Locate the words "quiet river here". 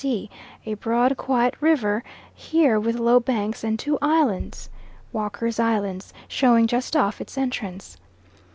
1.15-2.79